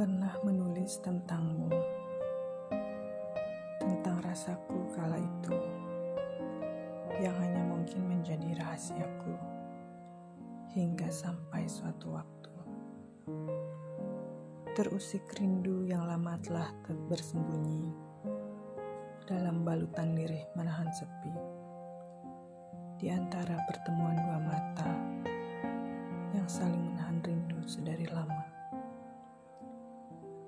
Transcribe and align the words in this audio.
menangis 0.00 0.96
tentangmu, 1.04 1.68
tentang 3.76 4.16
rasaku 4.24 4.88
kala 4.96 5.20
itu, 5.20 5.56
yang 7.20 7.36
hanya 7.36 7.60
mungkin 7.68 8.08
menjadi 8.08 8.56
rahasiaku 8.64 9.36
hingga 10.72 11.12
sampai 11.12 11.68
suatu 11.68 12.16
waktu. 12.16 12.52
Terusik 14.72 15.28
rindu 15.36 15.84
yang 15.84 16.08
lama 16.08 16.40
telah 16.40 16.72
bersembunyi 17.12 17.92
dalam 19.28 19.68
balutan 19.68 20.16
lirih 20.16 20.48
menahan 20.56 20.88
sepi. 20.96 21.34
Di 22.96 23.12
antara 23.12 23.60
pertemuan 23.68 24.16
dua 24.16 24.38
mata 24.40 24.88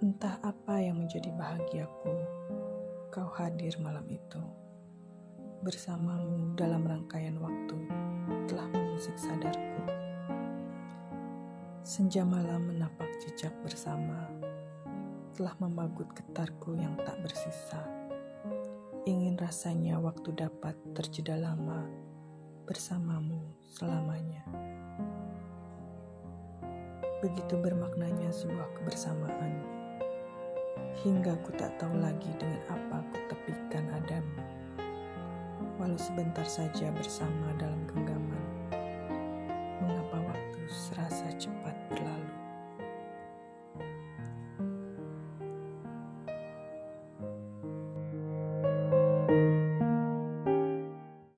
Entah 0.02 0.34
apa 0.42 0.82
yang 0.82 0.98
menjadi 0.98 1.30
bahagiaku, 1.30 2.10
kau 3.14 3.30
hadir 3.38 3.78
malam 3.78 4.02
itu. 4.10 4.42
Bersamamu 5.62 6.58
dalam 6.58 6.82
rangkaian 6.82 7.38
waktu 7.38 7.78
telah 8.50 8.66
mengusik 8.74 9.14
sadarku. 9.14 9.86
Senja 11.86 12.26
malam 12.26 12.74
menapak 12.74 13.06
jejak 13.22 13.54
bersama, 13.62 14.26
telah 15.38 15.54
membagut 15.62 16.10
getarku 16.18 16.74
yang 16.74 16.98
tak 17.06 17.22
bersisa. 17.22 17.86
Ingin 19.06 19.38
rasanya 19.38 20.02
waktu 20.02 20.34
dapat 20.34 20.74
terjeda 20.98 21.38
lama 21.38 21.86
bersamamu 22.66 23.54
selamanya. 23.70 24.42
Begitu 27.22 27.54
bermaknanya 27.54 28.34
sebuah 28.34 28.82
kebersamaan 28.82 29.81
hingga 31.02 31.34
ku 31.42 31.50
tak 31.58 31.74
tahu 31.76 31.98
lagi 31.98 32.30
dengan 32.38 32.60
apa 32.70 33.02
ku 33.10 33.18
tepikan 33.32 33.84
adamu. 33.92 34.42
Walau 35.80 35.98
sebentar 35.98 36.46
saja 36.46 36.94
bersama 36.94 37.50
dalam 37.58 37.82
genggaman 37.90 38.61